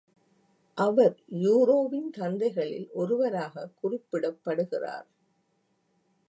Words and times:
அவர் 0.77 1.15
யூரோவின் 1.31 2.09
தந்தைகளில் 2.09 2.89
ஒருவராக 2.93 3.69
குறிப்பிடப்படுகிறார். 3.83 5.07